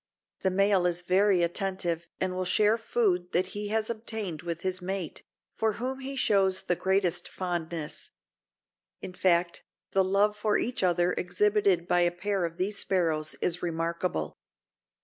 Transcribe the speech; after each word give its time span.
The 0.39 0.49
male 0.49 0.87
is 0.87 1.03
very 1.03 1.43
attentive 1.43 2.07
and 2.19 2.33
will 2.35 2.43
share 2.43 2.75
food 2.79 3.33
that 3.33 3.49
he 3.49 3.67
has 3.67 3.87
obtained 3.87 4.41
with 4.41 4.61
his 4.61 4.81
mate, 4.81 5.21
for 5.53 5.73
whom 5.73 5.99
he 5.99 6.15
shows 6.15 6.63
the 6.63 6.75
greatest 6.75 7.27
fondness. 7.29 8.09
In 9.03 9.13
fact, 9.13 9.61
the 9.91 10.03
love 10.03 10.35
for 10.35 10.57
each 10.57 10.81
other 10.81 11.13
exhibited 11.13 11.87
by 11.87 11.99
a 11.99 12.09
pair 12.09 12.45
of 12.45 12.57
these 12.57 12.79
sparrows 12.79 13.35
is 13.41 13.61
remarkable. 13.61 14.35